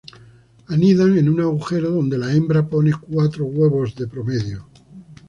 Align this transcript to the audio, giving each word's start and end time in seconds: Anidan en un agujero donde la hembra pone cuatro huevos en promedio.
Anidan 0.65 1.15
en 1.19 1.29
un 1.29 1.41
agujero 1.41 1.91
donde 1.91 2.17
la 2.17 2.33
hembra 2.33 2.67
pone 2.67 2.91
cuatro 2.91 3.45
huevos 3.45 3.93
en 3.99 4.09
promedio. 4.09 4.65